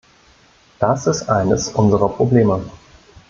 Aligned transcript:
Das 0.79 1.05
ist 1.05 1.29
eines 1.29 1.67
unserer 1.67 2.09
Probleme. 2.09 2.63